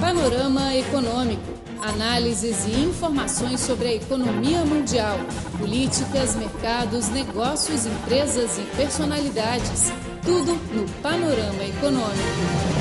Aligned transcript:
Panorama 0.00 0.74
Econômico. 0.74 1.42
Análises 1.80 2.66
e 2.66 2.72
informações 2.80 3.60
sobre 3.60 3.88
a 3.88 3.94
economia 3.94 4.64
mundial, 4.64 5.16
políticas, 5.58 6.34
mercados, 6.34 7.08
negócios, 7.08 7.86
empresas 7.86 8.58
e 8.58 8.62
personalidades. 8.76 9.90
Tudo 10.24 10.54
no 10.74 10.88
Panorama 11.00 11.64
Econômico. 11.64 12.74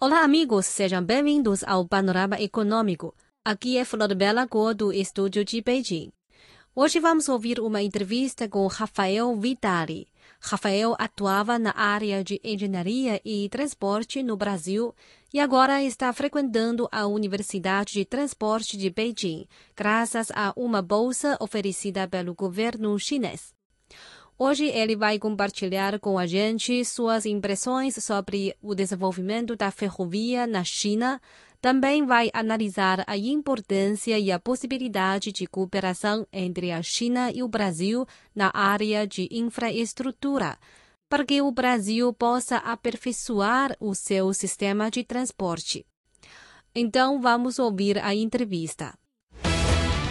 Olá, 0.00 0.22
amigos, 0.22 0.66
sejam 0.66 1.02
bem-vindos 1.02 1.62
ao 1.64 1.86
Panorama 1.86 2.40
Econômico. 2.40 3.14
Aqui 3.44 3.78
é 3.78 3.84
Flor 3.84 4.14
Bela 4.14 4.46
Cor 4.46 4.74
do 4.74 4.92
estúdio 4.92 5.44
de 5.44 5.60
Beijing. 5.62 6.10
Hoje 6.74 7.00
vamos 7.00 7.28
ouvir 7.28 7.60
uma 7.60 7.82
entrevista 7.82 8.48
com 8.48 8.66
Rafael 8.66 9.34
Vitali. 9.36 10.06
Rafael 10.40 10.94
atuava 10.98 11.58
na 11.58 11.72
área 11.76 12.22
de 12.22 12.40
engenharia 12.44 13.20
e 13.24 13.48
transporte 13.48 14.22
no 14.22 14.36
Brasil 14.36 14.94
e 15.34 15.40
agora 15.40 15.82
está 15.82 16.12
frequentando 16.12 16.88
a 16.90 17.06
Universidade 17.06 17.92
de 17.92 18.04
Transporte 18.04 18.76
de 18.76 18.88
Beijing, 18.88 19.46
graças 19.76 20.30
a 20.30 20.52
uma 20.56 20.80
bolsa 20.80 21.36
oferecida 21.40 22.06
pelo 22.06 22.34
governo 22.34 22.98
chinês. 22.98 23.52
Hoje 24.40 24.66
ele 24.66 24.94
vai 24.94 25.18
compartilhar 25.18 25.98
com 25.98 26.16
a 26.16 26.24
gente 26.24 26.84
suas 26.84 27.26
impressões 27.26 27.96
sobre 27.96 28.56
o 28.62 28.72
desenvolvimento 28.72 29.56
da 29.56 29.72
ferrovia 29.72 30.46
na 30.46 30.62
China. 30.62 31.20
Também 31.60 32.06
vai 32.06 32.30
analisar 32.32 33.02
a 33.06 33.16
importância 33.16 34.16
e 34.18 34.30
a 34.30 34.38
possibilidade 34.38 35.32
de 35.32 35.46
cooperação 35.46 36.26
entre 36.32 36.70
a 36.70 36.80
China 36.82 37.32
e 37.32 37.42
o 37.42 37.48
Brasil 37.48 38.06
na 38.34 38.50
área 38.54 39.06
de 39.06 39.28
infraestrutura, 39.30 40.56
para 41.08 41.24
que 41.24 41.42
o 41.42 41.50
Brasil 41.50 42.12
possa 42.12 42.58
aperfeiçoar 42.58 43.76
o 43.80 43.92
seu 43.94 44.32
sistema 44.32 44.88
de 44.88 45.02
transporte. 45.02 45.84
Então 46.72 47.20
vamos 47.20 47.58
ouvir 47.58 47.98
a 47.98 48.14
entrevista. 48.14 48.96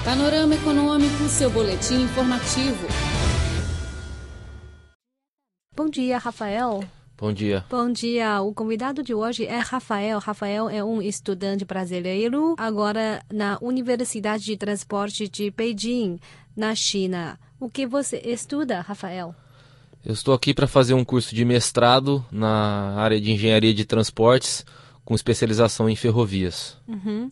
Panorama 0.04 0.56
Econômico, 0.56 1.30
seu 1.30 1.50
boletim 1.50 2.04
informativo. 2.04 2.88
Bom 5.74 5.90
dia, 5.90 6.18
Rafael. 6.18 6.97
Bom 7.20 7.34
dia. 7.34 7.66
Bom 7.68 7.92
dia. 7.92 8.42
O 8.44 8.54
convidado 8.54 9.02
de 9.02 9.12
hoje 9.12 9.44
é 9.48 9.58
Rafael. 9.58 10.20
Rafael 10.20 10.70
é 10.70 10.84
um 10.84 11.02
estudante 11.02 11.66
brasileiro, 11.66 12.54
agora 12.60 13.24
na 13.34 13.58
Universidade 13.60 14.46
de 14.46 14.56
Transporte 14.56 15.28
de 15.28 15.50
Beijing, 15.50 16.20
na 16.56 16.76
China. 16.76 17.40
O 17.60 17.72
que 17.72 17.88
você 17.88 18.22
estuda, 18.24 18.82
Rafael? 18.82 19.34
Eu 20.06 20.14
estou 20.14 20.32
aqui 20.32 20.54
para 20.54 20.68
fazer 20.68 20.94
um 20.94 21.04
curso 21.04 21.34
de 21.34 21.44
mestrado 21.44 22.24
na 22.32 22.94
área 22.98 23.20
de 23.20 23.32
engenharia 23.32 23.74
de 23.74 23.84
transportes, 23.84 24.64
com 25.04 25.16
especialização 25.16 25.90
em 25.90 25.96
ferrovias. 25.96 26.78
Uhum. 26.88 27.30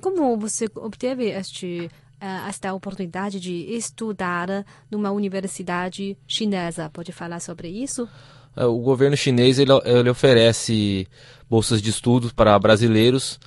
Como 0.00 0.34
você 0.38 0.64
obteve 0.76 1.26
este 1.26 1.90
uh, 2.20 2.48
esta 2.48 2.72
oportunidade 2.72 3.38
de 3.38 3.52
estudar 3.74 4.64
numa 4.90 5.10
universidade 5.10 6.16
chinesa? 6.26 6.88
Pode 6.88 7.12
falar 7.12 7.40
sobre 7.40 7.68
isso? 7.68 8.08
O 8.56 8.78
governo 8.78 9.16
chinês 9.16 9.58
ele, 9.58 9.72
ele 9.84 10.10
oferece 10.10 11.06
bolsas 11.48 11.80
de 11.80 11.90
estudo 11.90 12.32
para 12.34 12.58
brasileiros 12.58 13.38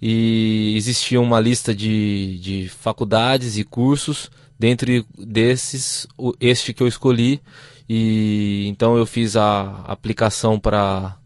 e 0.00 0.74
existia 0.76 1.20
uma 1.20 1.40
lista 1.40 1.74
de, 1.74 2.38
de 2.38 2.68
faculdades 2.68 3.56
e 3.58 3.64
cursos. 3.64 4.30
Dentre 4.58 5.06
desses, 5.16 6.06
este 6.40 6.74
que 6.74 6.82
eu 6.82 6.88
escolhi, 6.88 7.40
e 7.88 8.66
então 8.66 8.96
eu 8.96 9.06
fiz 9.06 9.36
a 9.36 9.84
aplicação 9.86 10.58
para 10.58 11.16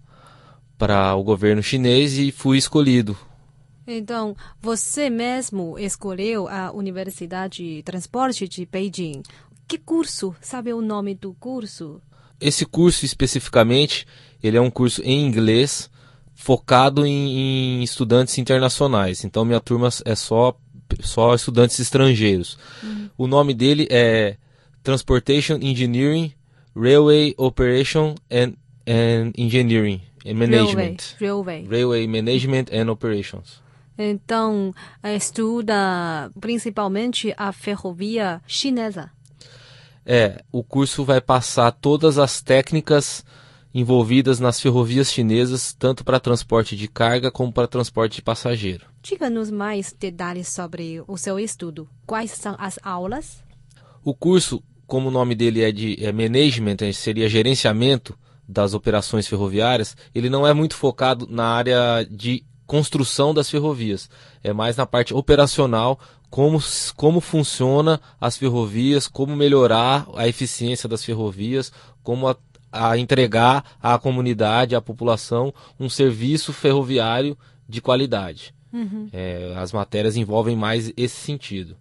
para 0.77 1.15
o 1.15 1.23
governo 1.23 1.63
chinês 1.63 2.19
e 2.19 2.33
fui 2.33 2.59
escolhido. 2.59 3.17
Então, 3.87 4.37
você 4.61 5.09
mesmo 5.09 5.79
escolheu 5.79 6.49
a 6.49 6.73
Universidade 6.73 7.77
de 7.77 7.83
Transporte 7.85 8.49
de 8.49 8.67
Beijing. 8.67 9.23
Que 9.69 9.79
curso? 9.79 10.35
Sabe 10.41 10.73
o 10.73 10.83
nome 10.83 11.15
do 11.15 11.35
curso? 11.35 12.03
Esse 12.43 12.67
curso 12.67 13.05
especificamente, 13.05 14.07
ele 14.43 14.57
é 14.57 14.61
um 14.61 14.71
curso 14.71 15.01
em 15.03 15.27
inglês 15.27 15.91
focado 16.35 17.07
em, 17.07 17.81
em 17.81 17.83
estudantes 17.83 18.37
internacionais. 18.39 19.25
Então 19.25 19.45
minha 19.45 19.61
turma 19.61 19.89
é 20.05 20.15
só 20.15 20.57
só 21.01 21.35
estudantes 21.35 21.79
estrangeiros. 21.79 22.59
Uhum. 22.83 23.09
O 23.17 23.27
nome 23.27 23.55
dele 23.55 23.87
é 23.91 24.37
Transportation 24.83 25.55
Engineering, 25.63 26.35
Railway 26.77 27.35
Operation 27.39 28.15
and, 28.31 28.55
and 28.87 29.33
Engineering 29.39 30.03
and 30.27 30.35
Management. 30.35 31.17
Railway. 31.21 31.67
Railway 31.67 32.07
Management 32.07 32.67
and 32.73 32.91
Operations. 32.91 33.63
Então, 33.97 34.75
estuda 35.05 36.31
principalmente 36.41 37.33
a 37.37 37.53
ferrovia 37.53 38.41
chinesa. 38.47 39.11
É, 40.05 40.43
o 40.51 40.65
curso 40.65 41.05
vai 41.05 41.21
passar 41.21 41.71
todas 41.73 42.19
as 42.19 42.41
técnicas 42.41 43.25
envolvidas 43.75 44.39
nas 44.39 44.61
ferrovias 44.61 45.11
chinesas, 45.11 45.73
tanto 45.73 46.05
para 46.05 46.21
transporte 46.21 46.77
de 46.77 46.89
carga 46.89 47.31
como 47.31 47.53
para 47.53 47.67
transporte 47.67 48.17
de 48.17 48.23
passageiro. 48.23 48.87
Diga-nos 49.03 49.51
mais 49.51 49.93
detalhes 49.93 50.49
sobre 50.49 51.03
o 51.07 51.17
seu 51.17 51.39
estudo. 51.39 51.89
Quais 52.07 52.33
são 52.33 52.55
as 52.59 52.79
aulas? 52.83 53.43
O 54.05 54.15
curso, 54.15 54.63
como 54.87 55.09
o 55.09 55.13
nome 55.13 55.35
dele 55.35 55.63
é 55.63 55.73
de 55.73 56.05
é 56.05 56.13
management, 56.13 56.93
seria 56.93 57.29
gerenciamento 57.29 58.19
das 58.47 58.75
operações 58.75 59.27
ferroviárias, 59.27 59.97
ele 60.15 60.29
não 60.29 60.47
é 60.47 60.53
muito 60.53 60.75
focado 60.75 61.27
na 61.31 61.47
área 61.47 62.07
de 62.11 62.45
construção 62.67 63.33
das 63.33 63.51
ferrovias. 63.51 64.11
É 64.43 64.53
mais 64.53 64.77
na 64.77 64.87
parte 64.87 65.15
operacional, 65.15 65.99
como, 66.33 66.59
como 66.97 67.21
funciona 67.21 68.01
as 68.19 68.39
ferrovias, 68.39 69.07
como 69.07 69.37
melhorar 69.37 70.09
a 70.17 70.27
eficiência 70.27 70.89
das 70.89 71.05
ferrovias, 71.05 71.71
como 72.03 72.27
a, 72.27 72.35
a 72.73 72.97
entregar 72.97 73.77
à 73.83 73.99
comunidade, 73.99 74.75
à 74.75 74.81
população, 74.81 75.53
um 75.79 75.91
serviço 75.91 76.51
ferroviário 76.51 77.37
de 77.69 77.83
qualidade. 77.83 78.55
Uhum. 78.73 79.11
É, 79.13 79.53
as 79.59 79.75
matérias 79.75 80.17
envolvem 80.17 80.57
mais 80.57 80.91
esse 80.97 81.17
sentido. 81.17 81.77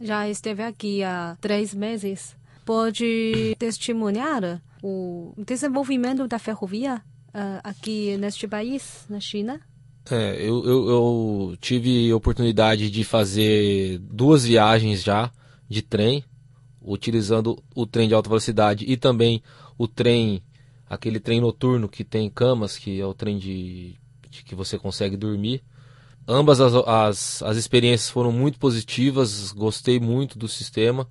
Já 0.00 0.26
esteve 0.26 0.62
aqui 0.62 1.04
há 1.04 1.36
três 1.38 1.74
meses. 1.74 2.34
Pode 2.64 3.54
testemunhar 3.58 4.62
o 4.82 5.34
desenvolvimento 5.36 6.26
da 6.26 6.38
ferrovia 6.38 7.02
uh, 7.34 7.60
aqui 7.62 8.16
neste 8.16 8.48
país, 8.48 9.04
na 9.10 9.20
China? 9.20 9.60
É, 10.10 10.34
eu, 10.40 10.64
eu, 10.64 10.88
eu 10.88 11.56
tive 11.60 12.12
oportunidade 12.12 12.90
de 12.90 13.04
fazer 13.04 13.98
duas 14.00 14.44
viagens 14.44 15.04
já 15.04 15.30
de 15.68 15.82
trem, 15.82 16.24
utilizando 16.82 17.62
o 17.76 17.86
trem 17.86 18.08
de 18.08 18.14
alta 18.14 18.28
velocidade 18.28 18.84
e 18.88 18.96
também 18.96 19.40
o 19.78 19.86
trem, 19.86 20.42
aquele 20.88 21.20
trem 21.20 21.40
noturno 21.40 21.88
que 21.88 22.02
tem 22.02 22.28
camas, 22.28 22.76
que 22.76 23.00
é 23.00 23.06
o 23.06 23.14
trem 23.14 23.38
de, 23.38 23.94
de 24.28 24.42
que 24.42 24.54
você 24.54 24.76
consegue 24.76 25.16
dormir. 25.16 25.62
Ambas 26.26 26.60
as, 26.60 26.74
as, 26.74 27.42
as 27.44 27.56
experiências 27.56 28.10
foram 28.10 28.32
muito 28.32 28.58
positivas, 28.58 29.52
gostei 29.52 30.00
muito 30.00 30.36
do 30.36 30.48
sistema. 30.48 31.06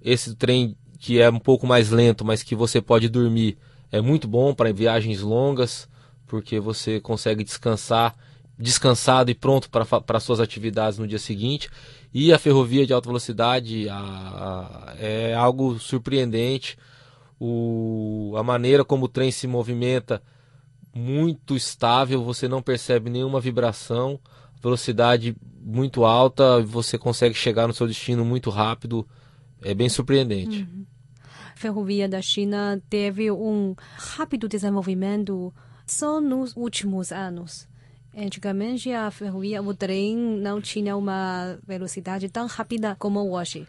Esse 0.00 0.34
trem 0.34 0.76
que 0.98 1.20
é 1.20 1.30
um 1.30 1.38
pouco 1.38 1.64
mais 1.64 1.90
lento, 1.90 2.24
mas 2.24 2.42
que 2.42 2.56
você 2.56 2.80
pode 2.80 3.08
dormir, 3.08 3.56
é 3.92 4.00
muito 4.00 4.26
bom 4.26 4.52
para 4.52 4.72
viagens 4.72 5.20
longas, 5.20 5.88
porque 6.26 6.58
você 6.58 7.00
consegue 7.00 7.44
descansar 7.44 8.16
descansado 8.58 9.30
e 9.30 9.34
pronto 9.34 9.68
para 9.70 10.20
suas 10.20 10.40
atividades 10.40 10.98
no 10.98 11.06
dia 11.06 11.18
seguinte. 11.18 11.68
E 12.12 12.32
a 12.32 12.38
ferrovia 12.38 12.86
de 12.86 12.92
alta 12.92 13.08
velocidade 13.08 13.88
a, 13.88 13.96
a, 13.96 14.94
é 14.98 15.34
algo 15.34 15.78
surpreendente. 15.78 16.76
O, 17.40 18.34
a 18.36 18.42
maneira 18.42 18.84
como 18.84 19.06
o 19.06 19.08
trem 19.08 19.30
se 19.30 19.46
movimenta, 19.46 20.22
muito 20.94 21.56
estável, 21.56 22.22
você 22.22 22.46
não 22.46 22.62
percebe 22.62 23.10
nenhuma 23.10 23.40
vibração, 23.40 24.20
velocidade 24.62 25.34
muito 25.60 26.04
alta, 26.04 26.62
você 26.62 26.98
consegue 26.98 27.34
chegar 27.34 27.66
no 27.66 27.74
seu 27.74 27.86
destino 27.86 28.24
muito 28.24 28.50
rápido. 28.50 29.06
É 29.62 29.74
bem 29.74 29.88
surpreendente. 29.88 30.62
Uhum. 30.62 30.84
A 31.52 31.56
ferrovia 31.56 32.08
da 32.08 32.20
China 32.20 32.80
teve 32.90 33.30
um 33.30 33.74
rápido 33.96 34.48
desenvolvimento 34.48 35.52
só 35.86 36.20
nos 36.20 36.54
últimos 36.56 37.10
anos. 37.12 37.68
Antigamente 38.16 38.92
a 38.92 39.10
ferrovia, 39.10 39.62
o 39.62 39.74
trem 39.74 40.16
não 40.16 40.60
tinha 40.60 40.96
uma 40.96 41.58
velocidade 41.66 42.28
tão 42.28 42.46
rápida 42.46 42.94
como 42.98 43.30
hoje. 43.30 43.66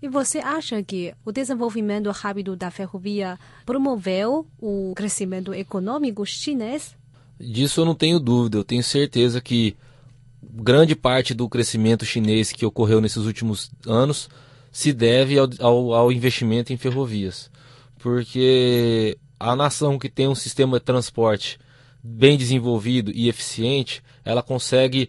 E 0.00 0.08
você 0.08 0.38
acha 0.38 0.82
que 0.82 1.14
o 1.24 1.30
desenvolvimento 1.30 2.10
rápido 2.10 2.56
da 2.56 2.70
ferrovia 2.70 3.38
promoveu 3.64 4.46
o 4.58 4.92
crescimento 4.96 5.54
econômico 5.54 6.26
chinês? 6.26 6.96
Disso 7.38 7.82
eu 7.82 7.84
não 7.84 7.94
tenho 7.94 8.18
dúvida. 8.18 8.58
Eu 8.58 8.64
tenho 8.64 8.82
certeza 8.82 9.40
que 9.40 9.76
grande 10.42 10.96
parte 10.96 11.34
do 11.34 11.48
crescimento 11.48 12.04
chinês 12.04 12.50
que 12.50 12.66
ocorreu 12.66 13.00
nesses 13.00 13.24
últimos 13.24 13.70
anos 13.86 14.28
se 14.72 14.92
deve 14.92 15.38
ao, 15.38 15.48
ao, 15.60 15.92
ao 15.92 16.12
investimento 16.12 16.72
em 16.72 16.76
ferrovias. 16.76 17.50
Porque 17.98 19.16
a 19.38 19.54
nação 19.54 19.98
que 19.98 20.08
tem 20.08 20.26
um 20.26 20.34
sistema 20.34 20.78
de 20.80 20.84
transporte 20.84 21.60
bem 22.02 22.36
desenvolvido 22.36 23.12
e 23.14 23.28
eficiente, 23.28 24.02
ela 24.24 24.42
consegue 24.42 25.08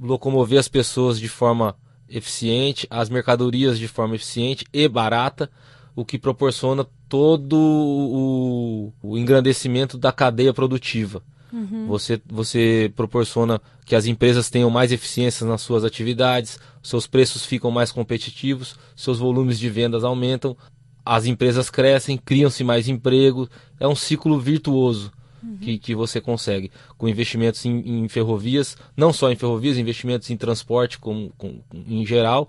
locomover 0.00 0.58
as 0.58 0.68
pessoas 0.68 1.20
de 1.20 1.28
forma 1.28 1.76
eficiente, 2.08 2.86
as 2.90 3.08
mercadorias 3.08 3.78
de 3.78 3.88
forma 3.88 4.14
eficiente 4.14 4.64
e 4.72 4.88
barata, 4.88 5.50
o 5.94 6.04
que 6.04 6.18
proporciona 6.18 6.86
todo 7.08 7.56
o, 7.56 8.92
o 9.02 9.18
engrandecimento 9.18 9.98
da 9.98 10.10
cadeia 10.10 10.54
produtiva. 10.54 11.22
Uhum. 11.52 11.86
Você, 11.86 12.20
você 12.26 12.90
proporciona 12.96 13.60
que 13.84 13.94
as 13.94 14.06
empresas 14.06 14.48
tenham 14.48 14.70
mais 14.70 14.90
eficiência 14.90 15.46
nas 15.46 15.60
suas 15.60 15.84
atividades, 15.84 16.58
seus 16.82 17.06
preços 17.06 17.44
ficam 17.44 17.70
mais 17.70 17.92
competitivos, 17.92 18.76
seus 18.96 19.18
volumes 19.18 19.58
de 19.58 19.68
vendas 19.68 20.02
aumentam, 20.02 20.56
as 21.04 21.26
empresas 21.26 21.68
crescem, 21.68 22.16
criam-se 22.16 22.64
mais 22.64 22.88
emprego. 22.88 23.48
É 23.78 23.86
um 23.86 23.94
ciclo 23.94 24.40
virtuoso 24.40 25.12
uhum. 25.42 25.56
que, 25.58 25.78
que 25.78 25.94
você 25.94 26.20
consegue 26.20 26.70
com 26.96 27.08
investimentos 27.08 27.64
em, 27.64 28.04
em, 28.04 28.08
ferrovias, 28.08 28.76
não 28.96 29.12
só 29.12 29.30
em 29.30 29.36
ferrovias, 29.36 29.76
investimentos 29.76 30.30
em 30.30 30.36
transporte 30.36 30.98
com, 30.98 31.30
com, 31.36 31.60
em 31.72 32.04
geral 32.06 32.48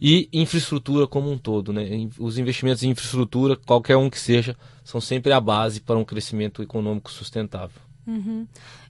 e 0.00 0.28
infraestrutura 0.32 1.06
como 1.06 1.30
um 1.30 1.38
todo. 1.38 1.72
Né? 1.72 2.08
Os 2.18 2.38
investimentos 2.38 2.82
em 2.82 2.90
infraestrutura, 2.90 3.56
qualquer 3.56 3.96
um 3.96 4.10
que 4.10 4.18
seja, 4.18 4.56
são 4.84 5.00
sempre 5.00 5.32
a 5.32 5.40
base 5.40 5.80
para 5.80 5.98
um 5.98 6.04
crescimento 6.04 6.62
econômico 6.62 7.10
sustentável. 7.10 7.80
Uhum. 8.06 8.46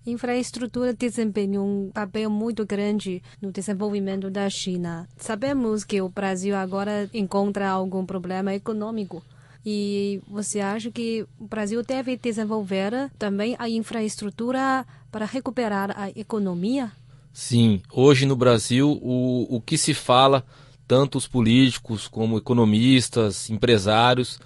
Infraestrutura 0.07 0.93
desempenha 0.93 1.63
um 1.63 1.91
papel 1.95 2.29
muito 2.29 2.67
grande 2.67 3.23
no 3.41 3.53
desenvolvimento 3.53 4.29
da 4.29 4.51
China. 4.51 5.09
Sabemos 5.17 5.85
que 5.85 6.03
o 6.03 6.09
Brasil 6.09 6.57
agora 6.57 7.09
encontra 7.15 7.71
algum 7.71 8.05
problema 8.05 8.53
econômico. 8.53 9.23
E 9.65 10.21
você 10.29 10.61
acha 10.61 10.91
que 10.91 11.27
o 11.39 11.47
Brasil 11.47 11.83
deve 11.83 12.17
desenvolver 12.17 13.11
também 13.19 13.57
a 13.59 13.69
infraestrutura 13.69 14.87
para 15.11 15.25
recuperar 15.25 15.95
a 15.97 16.11
economia? 16.11 16.93
Sim, 17.33 17.81
hoje 17.91 18.27
no 18.27 18.37
Brasil 18.37 18.99
o, 19.03 19.57
o 19.57 19.61
que 19.61 19.79
se 19.79 19.95
fala, 19.95 20.45
tanto 20.87 21.17
os 21.17 21.27
políticos 21.27 22.07
como 22.07 22.37
economistas, 22.37 23.49
empresários, 23.49 24.39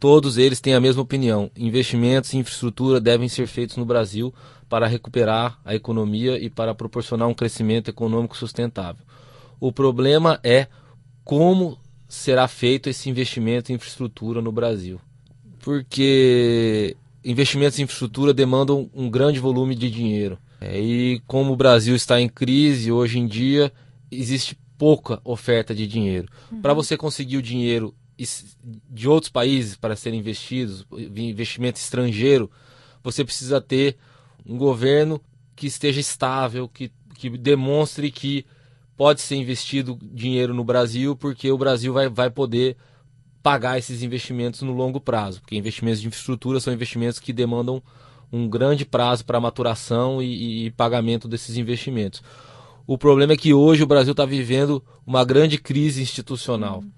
todos 0.00 0.36
eles 0.36 0.60
têm 0.60 0.74
a 0.74 0.80
mesma 0.80 1.02
opinião. 1.02 1.50
Investimentos 1.56 2.34
em 2.34 2.40
infraestrutura 2.40 3.00
devem 3.00 3.28
ser 3.28 3.46
feitos 3.46 3.76
no 3.76 3.84
Brasil 3.84 4.34
para 4.68 4.88
recuperar 4.88 5.58
a 5.64 5.74
economia 5.74 6.36
e 6.36 6.50
para 6.50 6.74
proporcionar 6.74 7.28
um 7.28 7.34
crescimento 7.34 7.88
econômico 7.88 8.36
sustentável. 8.36 9.04
O 9.60 9.72
problema 9.72 10.40
é 10.42 10.66
como 11.24 11.78
será 12.14 12.46
feito 12.48 12.88
esse 12.88 13.10
investimento 13.10 13.70
em 13.70 13.74
infraestrutura 13.74 14.40
no 14.40 14.52
Brasil. 14.52 15.00
Porque 15.60 16.96
investimentos 17.24 17.78
em 17.78 17.82
infraestrutura 17.82 18.32
demandam 18.32 18.88
um 18.94 19.10
grande 19.10 19.40
volume 19.40 19.74
de 19.74 19.90
dinheiro. 19.90 20.38
É, 20.60 20.80
e 20.80 21.20
como 21.26 21.52
o 21.52 21.56
Brasil 21.56 21.94
está 21.94 22.20
em 22.20 22.28
crise 22.28 22.92
hoje 22.92 23.18
em 23.18 23.26
dia, 23.26 23.72
existe 24.10 24.56
pouca 24.78 25.20
oferta 25.24 25.74
de 25.74 25.86
dinheiro. 25.86 26.28
Uhum. 26.50 26.60
Para 26.60 26.74
você 26.74 26.96
conseguir 26.96 27.36
o 27.36 27.42
dinheiro 27.42 27.94
de 28.90 29.08
outros 29.08 29.30
países 29.30 29.74
para 29.76 29.96
serem 29.96 30.20
investidos, 30.20 30.86
investimento 31.16 31.78
estrangeiro, 31.78 32.50
você 33.02 33.24
precisa 33.24 33.60
ter 33.60 33.96
um 34.46 34.56
governo 34.56 35.20
que 35.56 35.66
esteja 35.66 36.00
estável, 36.00 36.68
que, 36.68 36.92
que 37.14 37.28
demonstre 37.30 38.10
que 38.10 38.46
pode 38.96 39.20
ser 39.20 39.36
investido 39.36 39.98
dinheiro 40.00 40.54
no 40.54 40.64
Brasil, 40.64 41.16
porque 41.16 41.50
o 41.50 41.58
Brasil 41.58 41.92
vai, 41.92 42.08
vai 42.08 42.30
poder 42.30 42.76
pagar 43.42 43.78
esses 43.78 44.02
investimentos 44.02 44.62
no 44.62 44.72
longo 44.72 45.00
prazo, 45.00 45.40
porque 45.40 45.56
investimentos 45.56 46.00
de 46.00 46.08
infraestrutura 46.08 46.60
são 46.60 46.72
investimentos 46.72 47.18
que 47.18 47.32
demandam 47.32 47.82
um 48.32 48.48
grande 48.48 48.84
prazo 48.84 49.24
para 49.24 49.40
maturação 49.40 50.22
e, 50.22 50.66
e, 50.66 50.70
pagamento 50.70 51.28
desses 51.28 51.56
investimentos. 51.56 52.22
O 52.86 52.98
problema 52.98 53.34
é 53.34 53.36
que 53.36 53.54
hoje 53.54 53.82
o 53.82 53.86
Brasil 53.86 54.12
está 54.12 54.24
vivendo 54.24 54.82
uma 55.06 55.24
grande 55.24 55.58
crise 55.58 56.02
institucional. 56.02 56.78
Uhum. 56.78 56.90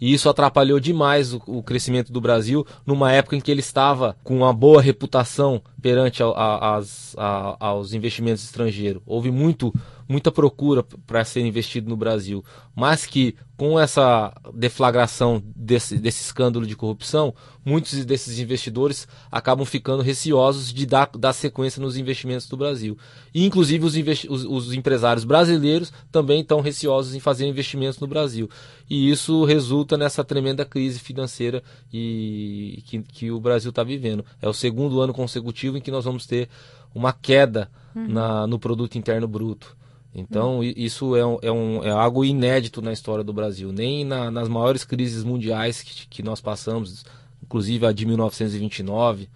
E 0.00 0.12
isso 0.12 0.28
atrapalhou 0.28 0.80
demais 0.80 1.32
o, 1.32 1.42
o, 1.46 1.62
crescimento 1.62 2.12
do 2.12 2.20
Brasil 2.20 2.66
numa 2.84 3.12
época 3.12 3.36
em 3.36 3.40
que 3.40 3.50
ele 3.50 3.60
estava 3.60 4.16
com 4.24 4.36
uma 4.36 4.52
boa 4.52 4.82
reputação 4.82 5.62
perante 5.80 6.22
a, 6.22 6.26
a, 6.26 6.76
as, 6.76 7.14
a, 7.16 7.56
aos 7.60 7.92
investimentos 7.92 8.44
estrangeiros. 8.44 9.02
Houve 9.06 9.30
muito 9.30 9.72
muita 10.08 10.30
procura 10.30 10.82
para 10.82 11.24
ser 11.24 11.40
investido 11.40 11.88
no 11.88 11.96
Brasil, 11.96 12.44
mas 12.74 13.06
que 13.06 13.34
com 13.56 13.78
essa 13.78 14.34
deflagração 14.52 15.42
desse, 15.54 15.96
desse 15.96 16.22
escândalo 16.22 16.66
de 16.66 16.74
corrupção, 16.74 17.32
muitos 17.64 18.04
desses 18.04 18.38
investidores 18.40 19.06
acabam 19.30 19.64
ficando 19.64 20.02
receosos 20.02 20.72
de 20.72 20.84
dar, 20.84 21.08
dar 21.16 21.32
sequência 21.32 21.80
nos 21.80 21.96
investimentos 21.96 22.48
do 22.48 22.56
Brasil. 22.56 22.98
E, 23.32 23.44
inclusive, 23.44 23.84
os, 23.84 24.24
os, 24.24 24.44
os 24.44 24.72
empresários 24.74 25.24
brasileiros 25.24 25.92
também 26.10 26.40
estão 26.40 26.60
receosos 26.60 27.14
em 27.14 27.20
fazer 27.20 27.46
investimentos 27.46 28.00
no 28.00 28.08
Brasil. 28.08 28.50
E 28.90 29.08
isso 29.08 29.44
resulta 29.44 29.96
nessa 29.96 30.24
tremenda 30.24 30.64
crise 30.64 30.98
financeira 30.98 31.62
e, 31.92 32.82
que, 32.86 33.02
que 33.02 33.30
o 33.30 33.40
Brasil 33.40 33.70
está 33.70 33.84
vivendo. 33.84 34.24
É 34.42 34.48
o 34.48 34.52
segundo 34.52 35.00
ano 35.00 35.14
consecutivo 35.14 35.78
em 35.78 35.80
que 35.80 35.92
nós 35.92 36.04
vamos 36.04 36.26
ter 36.26 36.48
uma 36.92 37.12
queda 37.12 37.70
uhum. 37.94 38.08
na, 38.08 38.46
no 38.46 38.58
produto 38.58 38.98
interno 38.98 39.28
bruto. 39.28 39.76
Então, 40.14 40.60
hum. 40.60 40.62
isso 40.62 41.16
é, 41.16 41.20
é, 41.20 41.52
um, 41.52 41.82
é 41.82 41.90
algo 41.90 42.24
inédito 42.24 42.80
na 42.80 42.92
história 42.92 43.24
do 43.24 43.32
Brasil. 43.32 43.72
Nem 43.72 44.04
na, 44.04 44.30
nas 44.30 44.48
maiores 44.48 44.84
crises 44.84 45.24
mundiais 45.24 45.82
que, 45.82 46.06
que 46.06 46.22
nós 46.22 46.40
passamos, 46.40 47.04
inclusive 47.42 47.84
a 47.84 47.92
de 47.92 48.06
1929, 48.06 49.28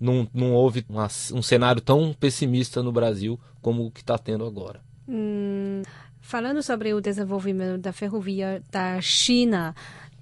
não, 0.00 0.28
não 0.34 0.52
houve 0.52 0.84
uma, 0.88 1.06
um 1.32 1.42
cenário 1.42 1.80
tão 1.80 2.12
pessimista 2.12 2.82
no 2.82 2.90
Brasil 2.90 3.38
como 3.62 3.86
o 3.86 3.90
que 3.90 4.00
está 4.00 4.18
tendo 4.18 4.44
agora. 4.44 4.80
Hum, 5.08 5.82
falando 6.20 6.62
sobre 6.62 6.92
o 6.92 7.00
desenvolvimento 7.00 7.80
da 7.80 7.92
ferrovia 7.92 8.62
da 8.70 9.00
China, 9.00 9.74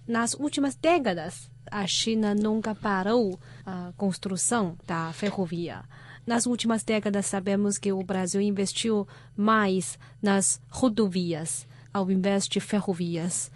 nas 0.07 0.35
últimas 0.35 0.77
décadas, 0.77 1.51
a 1.71 1.87
China 1.87 2.35
nunca 2.35 2.75
parou 2.75 3.39
a 3.65 3.93
construção 3.97 4.77
da 4.87 5.13
ferrovia. 5.13 5.83
Nas 6.27 6.45
últimas 6.45 6.83
décadas, 6.83 7.27
sabemos 7.27 7.79
que 7.79 7.93
o 7.93 8.03
Brasil 8.03 8.41
investiu 8.41 9.07
mais 9.37 9.97
nas 10.21 10.61
rodovias 10.69 11.67
ao 11.93 12.11
invés 12.11 12.49
de 12.49 12.61
ferrovias. 12.61 13.51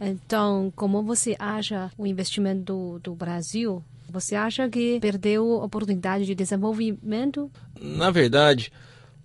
Então, 0.00 0.72
como 0.74 1.02
você 1.02 1.36
acha 1.38 1.90
o 1.98 2.06
investimento 2.06 2.62
do, 2.62 2.98
do 3.00 3.14
Brasil? 3.14 3.82
Você 4.08 4.34
acha 4.34 4.68
que 4.68 4.98
perdeu 5.00 5.48
oportunidade 5.62 6.24
de 6.24 6.34
desenvolvimento? 6.34 7.50
Na 7.80 8.10
verdade, 8.10 8.72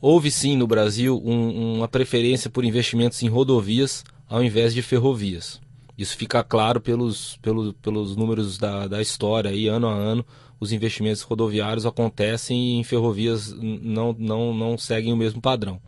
houve 0.01 0.31
sim 0.31 0.57
no 0.57 0.67
Brasil 0.67 1.21
um, 1.23 1.75
uma 1.77 1.87
preferência 1.87 2.49
por 2.49 2.65
investimentos 2.65 3.21
em 3.21 3.27
rodovias 3.27 4.03
ao 4.27 4.43
invés 4.43 4.73
de 4.73 4.81
ferrovias. 4.81 5.61
Isso 5.97 6.15
fica 6.15 6.43
claro 6.43 6.79
pelos, 6.79 7.37
pelos, 7.41 7.73
pelos 7.81 8.15
números 8.15 8.57
da, 8.57 8.87
da 8.87 9.01
história, 9.01 9.49
aí, 9.49 9.67
ano 9.67 9.87
a 9.87 9.93
ano 9.93 10.25
os 10.59 10.71
investimentos 10.71 11.21
rodoviários 11.21 11.85
acontecem 11.85 12.57
e 12.57 12.79
em 12.79 12.83
ferrovias 12.83 13.53
não, 13.53 14.15
não, 14.17 14.53
não 14.53 14.77
seguem 14.77 15.13
o 15.13 15.17
mesmo 15.17 15.41
padrão. 15.41 15.79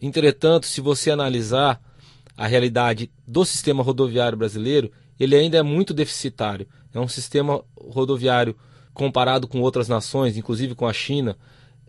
Entretanto, 0.00 0.66
se 0.66 0.80
você 0.80 1.10
analisar 1.10 1.80
a 2.36 2.46
realidade 2.46 3.10
do 3.26 3.44
sistema 3.44 3.82
rodoviário 3.82 4.36
brasileiro, 4.36 4.90
ele 5.18 5.36
ainda 5.36 5.58
é 5.58 5.62
muito 5.62 5.92
deficitário. 5.92 6.66
É 6.92 7.00
um 7.00 7.08
sistema 7.08 7.62
rodoviário 7.76 8.56
comparado 8.92 9.46
com 9.46 9.60
outras 9.60 9.88
nações, 9.88 10.36
inclusive 10.36 10.74
com 10.74 10.86
a 10.86 10.92
China, 10.92 11.36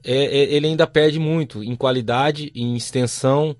é, 0.03 0.15
é, 0.15 0.53
ele 0.53 0.67
ainda 0.67 0.87
perde 0.87 1.19
muito 1.19 1.63
em 1.63 1.75
qualidade, 1.75 2.51
em 2.55 2.75
extensão. 2.75 3.55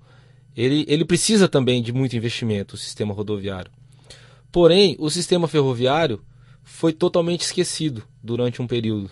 Ele, 0.56 0.84
ele 0.88 1.04
precisa 1.04 1.48
também 1.48 1.82
de 1.82 1.92
muito 1.92 2.16
investimento, 2.16 2.74
o 2.74 2.78
sistema 2.78 3.14
rodoviário. 3.14 3.70
Porém, 4.52 4.94
o 4.98 5.08
sistema 5.08 5.48
ferroviário 5.48 6.20
foi 6.62 6.92
totalmente 6.92 7.40
esquecido 7.40 8.02
durante 8.22 8.60
um 8.60 8.66
período 8.66 9.10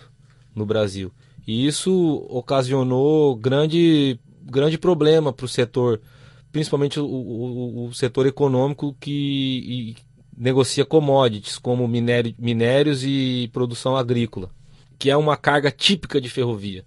no 0.55 0.65
Brasil. 0.65 1.11
E 1.47 1.65
isso 1.65 2.25
ocasionou 2.29 3.35
grande, 3.35 4.19
grande 4.43 4.77
problema 4.77 5.33
para 5.33 5.45
o 5.45 5.49
setor, 5.49 5.99
principalmente 6.51 6.99
o, 6.99 7.05
o, 7.05 7.87
o, 7.87 7.93
setor 7.93 8.27
econômico 8.27 8.95
que 8.99 9.95
negocia 10.37 10.85
commodities, 10.85 11.57
como 11.57 11.87
minério, 11.87 12.35
minérios 12.37 13.03
e 13.03 13.49
produção 13.51 13.97
agrícola, 13.97 14.51
que 14.99 15.09
é 15.09 15.17
uma 15.17 15.35
carga 15.35 15.71
típica 15.71 16.21
de 16.21 16.29
ferrovia. 16.29 16.85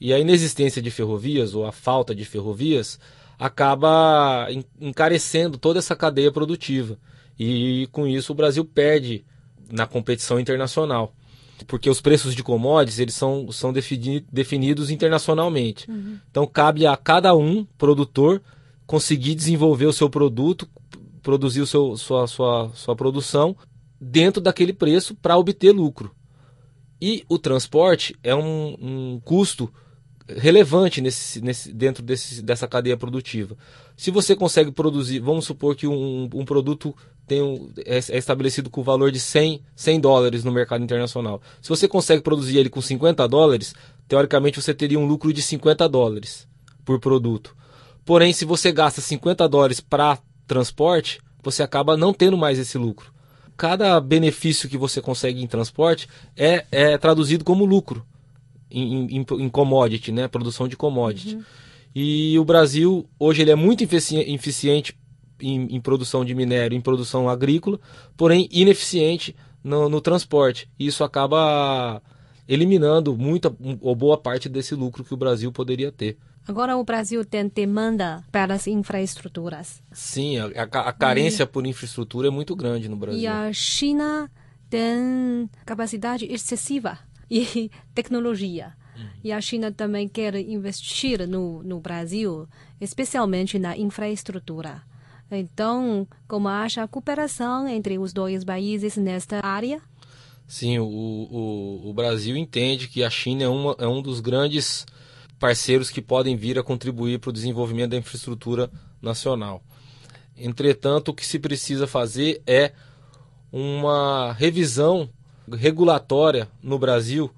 E 0.00 0.14
a 0.14 0.18
inexistência 0.18 0.80
de 0.80 0.90
ferrovias, 0.90 1.54
ou 1.54 1.66
a 1.66 1.72
falta 1.72 2.14
de 2.14 2.24
ferrovias, 2.24 2.98
acaba 3.38 4.48
encarecendo 4.80 5.58
toda 5.58 5.78
essa 5.78 5.94
cadeia 5.94 6.32
produtiva. 6.32 6.98
E 7.38 7.88
com 7.92 8.06
isso 8.06 8.32
o 8.32 8.36
Brasil 8.36 8.64
perde 8.64 9.24
na 9.70 9.86
competição 9.86 10.38
internacional. 10.38 11.14
Porque 11.66 11.90
os 11.90 12.00
preços 12.00 12.34
de 12.34 12.42
commodities 12.42 12.98
eles 12.98 13.14
são, 13.14 13.50
são 13.52 13.72
defini 13.72 14.24
definidos 14.32 14.90
internacionalmente. 14.90 15.90
Uhum. 15.90 16.18
Então 16.30 16.46
cabe 16.46 16.86
a 16.86 16.96
cada 16.96 17.34
um 17.34 17.64
produtor 17.76 18.42
conseguir 18.86 19.34
desenvolver 19.34 19.86
o 19.86 19.92
seu 19.92 20.08
produto, 20.08 20.68
produzir 21.22 21.60
o 21.60 21.66
seu, 21.66 21.96
sua, 21.96 22.26
sua, 22.26 22.70
sua 22.74 22.96
produção 22.96 23.56
dentro 24.00 24.40
daquele 24.40 24.72
preço 24.72 25.14
para 25.14 25.36
obter 25.36 25.72
lucro. 25.72 26.14
E 27.00 27.24
o 27.28 27.38
transporte 27.38 28.16
é 28.22 28.34
um, 28.34 28.76
um 28.80 29.20
custo 29.24 29.72
relevante 30.36 31.00
nesse, 31.00 31.40
nesse, 31.40 31.72
dentro 31.72 32.02
desse, 32.02 32.42
dessa 32.42 32.68
cadeia 32.68 32.96
produtiva. 32.96 33.56
Se 33.96 34.10
você 34.10 34.34
consegue 34.34 34.70
produzir, 34.70 35.18
vamos 35.20 35.44
supor 35.44 35.74
que 35.74 35.86
um, 35.86 36.28
um 36.32 36.44
produto 36.44 36.94
tem 37.26 37.42
um, 37.42 37.70
é, 37.84 37.96
é, 37.96 38.18
estabelecido 38.18 38.70
com 38.70 38.80
o 38.80 38.84
valor 38.84 39.10
de 39.10 39.20
100, 39.20 39.62
100 39.74 40.00
dólares 40.00 40.44
no 40.44 40.52
mercado 40.52 40.82
internacional. 40.82 41.40
Se 41.62 41.68
você 41.68 41.86
consegue 41.86 42.22
produzir 42.22 42.58
ele 42.58 42.68
com 42.68 42.80
50 42.80 43.26
dólares, 43.28 43.74
teoricamente 44.08 44.60
você 44.60 44.74
teria 44.74 44.98
um 44.98 45.06
lucro 45.06 45.32
de 45.32 45.42
50 45.42 45.88
dólares 45.88 46.48
por 46.84 46.98
produto. 46.98 47.56
Porém, 48.04 48.32
se 48.32 48.44
você 48.44 48.72
gasta 48.72 49.00
50 49.00 49.48
dólares 49.48 49.80
para 49.80 50.18
transporte, 50.46 51.20
você 51.42 51.62
acaba 51.62 51.96
não 51.96 52.12
tendo 52.12 52.36
mais 52.36 52.58
esse 52.58 52.76
lucro. 52.76 53.12
Cada 53.56 54.00
benefício 54.00 54.68
que 54.68 54.78
você 54.78 55.00
consegue 55.00 55.42
em 55.42 55.46
transporte 55.46 56.08
é, 56.36 56.66
é 56.72 56.98
traduzido 56.98 57.44
como 57.44 57.64
lucro 57.64 58.04
em, 58.70 59.16
em, 59.16 59.26
em 59.38 59.48
commodity, 59.48 60.12
né? 60.12 60.28
Produção 60.28 60.68
de 60.68 60.76
commodity. 60.76 61.36
Uhum. 61.36 61.42
E 61.94 62.38
o 62.38 62.44
Brasil, 62.44 63.08
hoje, 63.18 63.42
ele 63.42 63.50
é 63.50 63.56
muito 63.56 63.82
eficiente 63.82 64.96
em, 65.40 65.74
em, 65.74 65.80
produção 65.80 66.24
de 66.24 66.34
minério, 66.34 66.76
em 66.76 66.80
produção 66.80 67.28
agrícola, 67.28 67.80
porém 68.16 68.48
ineficiente 68.50 69.34
no, 69.62 69.88
no 69.88 70.00
transporte. 70.00 70.68
E 70.78 70.86
isso 70.86 71.02
acaba 71.02 72.00
eliminando 72.46 73.16
muita 73.16 73.54
ou 73.80 73.94
boa 73.94 74.18
parte 74.18 74.48
desse 74.48 74.74
lucro 74.74 75.04
que 75.04 75.14
o 75.14 75.16
Brasil 75.16 75.50
poderia 75.52 75.90
ter. 75.90 76.16
Agora 76.46 76.76
o 76.76 76.84
Brasil 76.84 77.24
tem 77.24 77.48
demanda 77.48 78.24
pelas 78.32 78.66
infraestruturas. 78.66 79.82
Sim, 79.92 80.38
a, 80.38 80.62
a 80.62 80.92
carência 80.92 81.44
e, 81.44 81.46
por 81.46 81.66
infraestrutura 81.66 82.28
é 82.28 82.30
muito 82.30 82.56
grande 82.56 82.88
no 82.88 82.96
Brasil. 82.96 83.20
E 83.20 83.26
a 83.26 83.52
China 83.52 84.30
tem 84.68 85.48
capacidade 85.64 86.24
excessiva 86.26 86.98
e 87.30 87.70
tecnologia. 87.94 88.74
Uhum. 88.96 89.08
E 89.24 89.32
a 89.32 89.40
China 89.40 89.70
também 89.70 90.08
quer 90.08 90.34
investir 90.34 91.26
no, 91.28 91.62
no 91.62 91.80
Brasil, 91.80 92.48
especialmente 92.80 93.58
na 93.58 93.76
infraestrutura. 93.76 94.82
Então, 95.30 96.08
como 96.26 96.48
acha 96.48 96.82
a 96.82 96.88
cooperação 96.88 97.68
entre 97.68 97.98
os 97.98 98.12
dois 98.12 98.42
países 98.42 98.96
nesta 98.96 99.40
área? 99.46 99.80
Sim, 100.46 100.80
o, 100.80 100.84
o, 100.84 101.90
o 101.90 101.94
Brasil 101.94 102.36
entende 102.36 102.88
que 102.88 103.04
a 103.04 103.10
China 103.10 103.44
é, 103.44 103.48
uma, 103.48 103.76
é 103.78 103.86
um 103.86 104.02
dos 104.02 104.18
grandes 104.18 104.84
parceiros 105.38 105.88
que 105.88 106.02
podem 106.02 106.36
vir 106.36 106.58
a 106.58 106.62
contribuir 106.62 107.20
para 107.20 107.30
o 107.30 107.32
desenvolvimento 107.32 107.90
da 107.90 107.96
infraestrutura 107.96 108.68
nacional. 109.00 109.62
Entretanto, 110.36 111.10
o 111.10 111.14
que 111.14 111.24
se 111.24 111.38
precisa 111.38 111.86
fazer 111.86 112.42
é 112.46 112.72
uma 113.52 114.32
revisão 114.32 115.08
regulatória 115.56 116.48
no 116.62 116.78
Brasil 116.78 117.30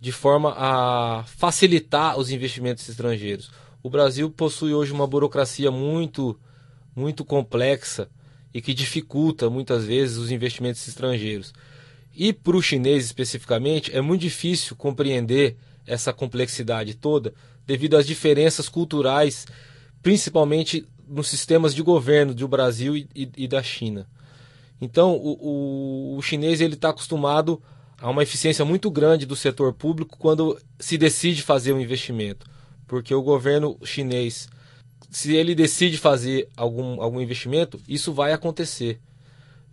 de 0.00 0.12
forma 0.12 0.54
a 0.56 1.24
facilitar 1.26 2.18
os 2.18 2.30
investimentos 2.30 2.88
estrangeiros. 2.88 3.50
O 3.82 3.90
Brasil 3.90 4.30
possui 4.30 4.72
hoje 4.72 4.92
uma 4.92 5.06
burocracia 5.06 5.70
muito, 5.70 6.38
muito 6.94 7.24
complexa 7.24 8.08
e 8.52 8.60
que 8.60 8.74
dificulta 8.74 9.50
muitas 9.50 9.84
vezes 9.84 10.16
os 10.16 10.30
investimentos 10.30 10.86
estrangeiros. 10.86 11.52
E 12.14 12.32
para 12.32 12.56
o 12.56 12.62
chinês 12.62 13.04
especificamente, 13.04 13.94
é 13.94 14.00
muito 14.00 14.22
difícil 14.22 14.74
compreender 14.76 15.56
essa 15.86 16.12
complexidade 16.12 16.94
toda 16.94 17.32
devido 17.66 17.96
às 17.96 18.06
diferenças 18.06 18.68
culturais, 18.68 19.46
principalmente 20.02 20.86
nos 21.08 21.28
sistemas 21.28 21.74
de 21.74 21.82
governo 21.82 22.34
do 22.34 22.48
Brasil 22.48 22.96
e, 22.96 23.08
e, 23.14 23.30
e 23.36 23.48
da 23.48 23.62
China. 23.62 24.06
Então, 24.80 25.16
o, 25.16 26.14
o, 26.14 26.16
o 26.16 26.22
chinês 26.22 26.60
ele 26.60 26.74
está 26.74 26.90
acostumado 26.90 27.60
a 28.00 28.08
uma 28.08 28.22
eficiência 28.22 28.64
muito 28.64 28.90
grande 28.90 29.26
do 29.26 29.34
setor 29.34 29.72
público 29.72 30.16
quando 30.18 30.58
se 30.78 30.96
decide 30.96 31.42
fazer 31.42 31.72
um 31.72 31.80
investimento, 31.80 32.46
porque 32.86 33.12
o 33.12 33.22
governo 33.22 33.76
chinês, 33.82 34.48
se 35.10 35.34
ele 35.34 35.54
decide 35.54 35.98
fazer 35.98 36.48
algum, 36.56 37.02
algum 37.02 37.20
investimento, 37.20 37.80
isso 37.88 38.12
vai 38.12 38.32
acontecer. 38.32 39.00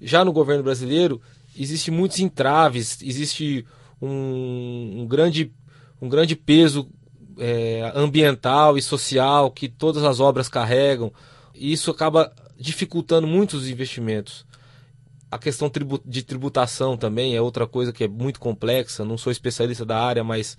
Já 0.01 0.25
no 0.25 0.33
governo 0.33 0.63
brasileiro, 0.63 1.21
existe 1.55 1.91
muitos 1.91 2.19
entraves, 2.19 2.99
existe 3.01 3.65
um, 4.01 5.01
um 5.01 5.07
grande, 5.07 5.51
um 6.01 6.09
grande 6.09 6.35
peso 6.35 6.89
é, 7.37 7.91
ambiental 7.95 8.77
e 8.77 8.81
social 8.81 9.51
que 9.51 9.69
todas 9.69 10.03
as 10.03 10.19
obras 10.19 10.49
carregam, 10.49 11.13
e 11.53 11.71
isso 11.71 11.91
acaba 11.91 12.33
dificultando 12.57 13.27
muito 13.27 13.55
os 13.55 13.69
investimentos. 13.69 14.45
A 15.35 15.37
questão 15.37 15.69
de 16.05 16.23
tributação 16.23 16.95
também 16.95 17.35
é 17.35 17.41
outra 17.41 17.67
coisa 17.67 17.91
que 17.91 18.05
é 18.05 18.07
muito 18.07 18.39
complexa. 18.39 19.03
Não 19.03 19.17
sou 19.17 19.33
especialista 19.33 19.85
da 19.85 19.99
área, 19.99 20.23
mas 20.23 20.57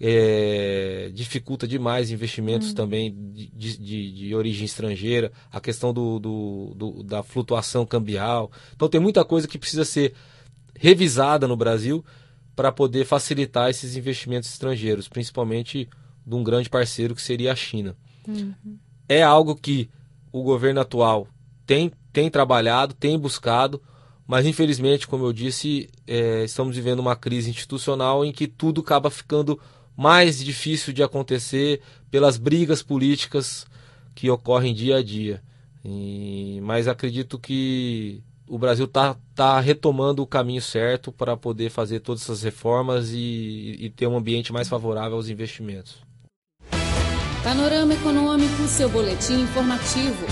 é, 0.00 1.10
dificulta 1.12 1.68
demais 1.68 2.10
investimentos 2.10 2.70
hum. 2.70 2.74
também 2.74 3.14
de, 3.34 3.76
de, 3.76 4.12
de, 4.12 4.34
origem 4.34 4.64
estrangeira. 4.64 5.30
A 5.52 5.60
questão 5.60 5.92
do, 5.92 6.18
do, 6.18 6.72
do, 6.74 7.02
da 7.02 7.22
flutuação 7.22 7.84
cambial. 7.84 8.50
Então 8.74 8.88
tem 8.88 8.98
muita 8.98 9.22
coisa 9.22 9.46
que 9.46 9.58
precisa 9.58 9.84
ser 9.84 10.14
revisada 10.74 11.46
no 11.46 11.54
Brasil 11.56 12.02
para 12.54 12.72
poder 12.72 13.04
facilitar 13.04 13.68
esses 13.68 13.96
investimentos 13.96 14.48
estrangeiros, 14.48 15.08
principalmente 15.08 15.90
de 16.26 16.34
um 16.34 16.42
grande 16.42 16.70
parceiro 16.70 17.14
que 17.14 17.20
seria 17.20 17.52
a 17.52 17.56
China. 17.56 17.94
Uhum. 18.26 18.78
É 19.06 19.22
algo 19.22 19.54
que 19.54 19.90
o 20.32 20.42
governo 20.42 20.80
atual 20.80 21.28
tem, 21.66 21.92
tem 22.14 22.30
trabalhado, 22.30 22.94
tem 22.94 23.18
buscado, 23.18 23.82
mas, 24.26 24.44
infelizmente, 24.44 25.06
como 25.06 25.24
eu 25.24 25.32
disse, 25.32 25.88
é, 26.06 26.44
estamos 26.44 26.74
vivendo 26.74 26.98
uma 26.98 27.14
crise 27.14 27.48
institucional 27.48 28.24
em 28.24 28.32
que 28.32 28.48
tudo 28.48 28.80
acaba 28.80 29.08
ficando 29.10 29.58
mais 29.96 30.44
difícil 30.44 30.92
de 30.92 31.02
acontecer 31.02 31.80
pelas 32.10 32.36
brigas 32.36 32.82
políticas 32.82 33.66
que 34.14 34.28
ocorrem 34.28 34.74
dia 34.74 34.96
a 34.96 35.02
dia. 35.02 35.42
E, 35.84 36.60
mas 36.62 36.88
acredito 36.88 37.38
que 37.38 38.20
o 38.48 38.58
Brasil 38.58 38.86
está 38.86 39.16
tá 39.34 39.60
retomando 39.60 40.22
o 40.22 40.26
caminho 40.26 40.60
certo 40.60 41.12
para 41.12 41.36
poder 41.36 41.70
fazer 41.70 42.00
todas 42.00 42.22
essas 42.22 42.42
reformas 42.42 43.10
e, 43.12 43.76
e 43.78 43.90
ter 43.90 44.06
um 44.06 44.16
ambiente 44.16 44.52
mais 44.52 44.68
favorável 44.68 45.16
aos 45.16 45.28
investimentos. 45.28 45.96
Panorama 47.44 47.94
Econômico, 47.94 48.66
seu 48.66 48.88
boletim 48.88 49.42
informativo. 49.42 50.26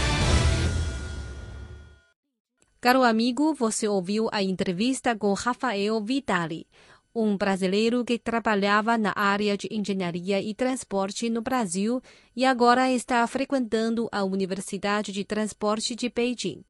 Caro 2.84 3.02
amigo, 3.02 3.54
você 3.54 3.88
ouviu 3.88 4.28
a 4.30 4.42
entrevista 4.42 5.16
com 5.16 5.32
Rafael 5.32 5.98
Vitali, 6.04 6.66
um 7.14 7.34
brasileiro 7.34 8.04
que 8.04 8.18
trabalhava 8.18 8.98
na 8.98 9.10
área 9.16 9.56
de 9.56 9.66
engenharia 9.70 10.38
e 10.42 10.52
transporte 10.52 11.30
no 11.30 11.40
Brasil 11.40 12.02
e 12.36 12.44
agora 12.44 12.92
está 12.92 13.26
frequentando 13.26 14.06
a 14.12 14.22
Universidade 14.22 15.12
de 15.12 15.24
Transporte 15.24 15.94
de 15.94 16.10
Beijing. 16.10 16.62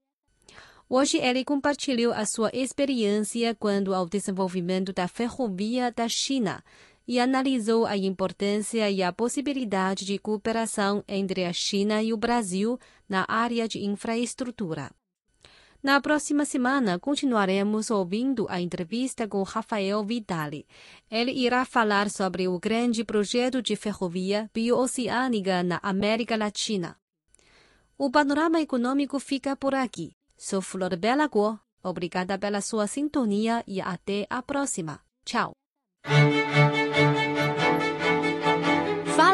Hoje 0.89 1.19
ele 1.19 1.45
compartilhou 1.45 2.13
a 2.13 2.25
sua 2.25 2.49
experiência 2.55 3.53
quanto 3.53 3.93
ao 3.93 4.09
desenvolvimento 4.09 4.93
da 4.93 5.09
ferrovia 5.09 5.91
da 5.91 6.09
China 6.09 6.63
e 7.09 7.19
analisou 7.19 7.87
a 7.87 7.97
importância 7.97 8.89
e 8.89 9.03
a 9.03 9.13
possibilidade 9.13 10.05
de 10.05 10.17
cooperação 10.21 11.03
entre 11.09 11.45
a 11.45 11.53
China 11.53 12.01
e 12.05 12.13
o 12.13 12.17
Brasil 12.17 12.79
na 13.09 13.25
área 13.27 13.67
de 13.67 13.85
infraestrutura. 13.85 14.93
Na 15.85 16.01
próxima 16.01 16.47
semana, 16.47 16.99
continuaremos 16.99 17.91
ouvindo 17.91 18.47
a 18.49 18.59
entrevista 18.59 19.29
com 19.29 19.43
Rafael 19.43 20.03
Vidali. 20.03 20.67
Ele 21.11 21.31
irá 21.31 21.63
falar 21.67 22.09
sobre 22.09 22.49
o 22.49 22.59
grande 22.59 23.05
projeto 23.05 23.61
de 23.61 23.77
ferrovia 23.77 24.51
bioceânica 24.55 25.63
na 25.63 25.79
América 25.83 26.39
Latina. 26.39 26.97
O 27.99 28.11
panorama 28.11 28.63
econômico 28.63 29.21
fica 29.21 29.55
por 29.55 29.75
aqui. 29.75 30.13
Sou 30.39 30.63
Flor 30.63 30.97
Bela 30.97 31.27
Guo. 31.29 31.61
Obrigada 31.83 32.39
pela 32.39 32.63
sua 32.63 32.87
sintonia 32.87 33.63
e 33.67 33.79
até 33.79 34.27
a 34.31 34.41
próxima. 34.41 35.01
Tchau. 35.23 35.53